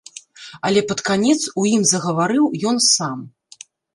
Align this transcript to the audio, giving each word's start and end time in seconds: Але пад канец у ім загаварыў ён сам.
Але 0.67 0.81
пад 0.91 1.03
канец 1.09 1.35
у 1.63 1.67
ім 1.75 1.85
загаварыў 1.93 2.45
ён 2.71 2.77
сам. 2.89 3.19